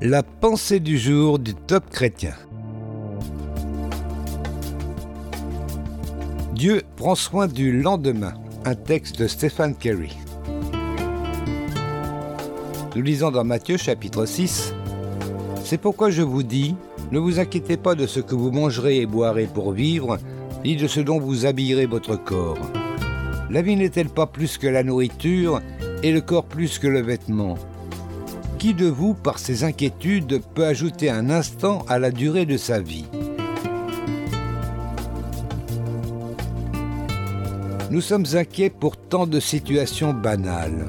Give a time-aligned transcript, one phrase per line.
[0.00, 2.34] La pensée du jour du top chrétien.
[6.54, 8.34] Dieu prend soin du lendemain.
[8.64, 10.10] Un texte de Stéphane Carey.
[12.94, 14.72] Nous lisons dans Matthieu chapitre 6.
[15.64, 16.76] C'est pourquoi je vous dis,
[17.10, 20.18] ne vous inquiétez pas de ce que vous mangerez et boirez pour vivre,
[20.64, 22.70] ni de ce dont vous habillerez votre corps.
[23.50, 25.60] La vie n'est-elle pas plus que la nourriture,
[26.04, 27.56] et le corps plus que le vêtement?
[28.58, 32.80] Qui de vous, par ses inquiétudes, peut ajouter un instant à la durée de sa
[32.80, 33.06] vie
[37.90, 40.88] Nous sommes inquiets pour tant de situations banales.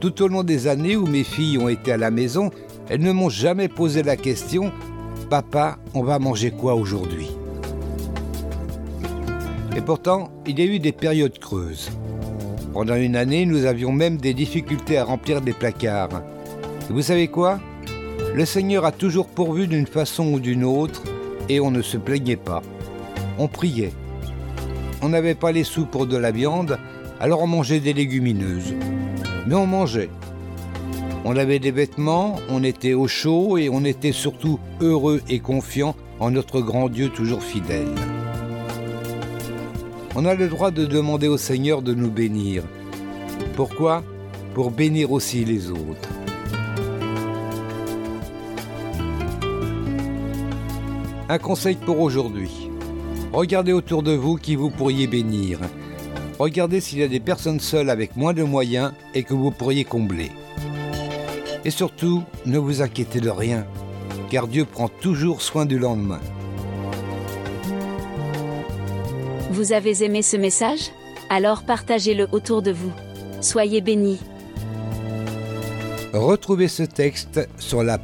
[0.00, 2.50] Tout au long des années où mes filles ont été à la maison,
[2.88, 4.64] elles ne m'ont jamais posé la question⁇
[5.30, 7.30] Papa, on va manger quoi aujourd'hui?⁇
[9.76, 11.90] Et pourtant, il y a eu des périodes creuses.
[12.72, 16.22] Pendant une année, nous avions même des difficultés à remplir des placards.
[16.92, 17.58] Vous savez quoi?
[18.34, 21.02] Le Seigneur a toujours pourvu d'une façon ou d'une autre,
[21.48, 22.60] et on ne se plaignait pas.
[23.38, 23.94] On priait.
[25.00, 26.78] On n'avait pas les sous pour de la viande,
[27.18, 28.74] alors on mangeait des légumineuses.
[29.46, 30.10] Mais on mangeait.
[31.24, 35.96] On avait des vêtements, on était au chaud et on était surtout heureux et confiants
[36.20, 37.88] en notre grand Dieu toujours fidèle.
[40.14, 42.64] On a le droit de demander au Seigneur de nous bénir.
[43.56, 44.04] Pourquoi?
[44.52, 46.10] Pour bénir aussi les autres.
[51.32, 52.68] Un conseil pour aujourd'hui.
[53.32, 55.60] Regardez autour de vous qui vous pourriez bénir.
[56.38, 59.84] Regardez s'il y a des personnes seules avec moins de moyens et que vous pourriez
[59.84, 60.30] combler.
[61.64, 63.66] Et surtout, ne vous inquiétez de rien,
[64.28, 66.20] car Dieu prend toujours soin du lendemain.
[69.52, 70.90] Vous avez aimé ce message?
[71.30, 72.92] Alors partagez-le autour de vous.
[73.40, 74.20] Soyez bénis.
[76.12, 77.96] Retrouvez ce texte sur la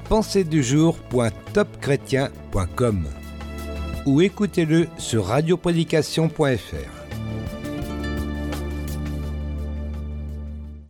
[4.07, 6.98] ou écoutez-le sur radioprédication.fr.